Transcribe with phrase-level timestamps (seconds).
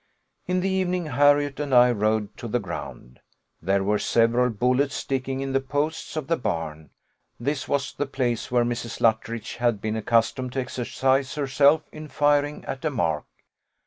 [0.47, 3.19] In the evening, Harriot and I rode to the ground.
[3.61, 6.89] There were several bullets sticking in the posts of the barn:
[7.39, 8.99] this was the place where Mrs.
[8.99, 13.27] Luttridge had been accustomed to exercise herself in firing at a mark.